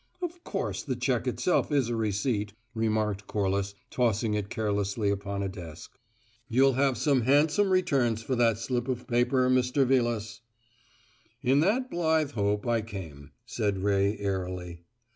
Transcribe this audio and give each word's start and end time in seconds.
"Of 0.19 0.43
course 0.43 0.81
the 0.81 0.95
cheque 0.95 1.27
itself 1.27 1.71
is 1.71 1.87
a 1.87 1.95
receipt," 1.95 2.53
remarked 2.73 3.27
Corliss, 3.27 3.75
tossing 3.91 4.33
it 4.33 4.49
carelessly 4.49 5.11
upon 5.11 5.43
a 5.43 5.47
desk. 5.47 5.91
"You'll 6.47 6.73
have 6.73 6.97
some 6.97 7.21
handsome 7.21 7.69
returns 7.69 8.23
for 8.23 8.35
that 8.35 8.57
slip 8.57 8.87
of 8.87 9.05
paper, 9.07 9.47
Mr. 9.47 9.85
Vilas." 9.85 10.41
"In 11.43 11.59
that 11.59 11.91
blithe 11.91 12.31
hope 12.31 12.65
I 12.65 12.81
came," 12.81 13.29
said 13.45 13.83
Ray 13.83 14.17
airily. 14.17 14.81